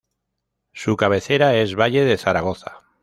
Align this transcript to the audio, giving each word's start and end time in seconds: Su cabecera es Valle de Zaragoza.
Su 0.73 0.97
cabecera 0.97 1.53
es 1.57 1.75
Valle 1.77 2.03
de 2.03 2.17
Zaragoza. 2.17 2.81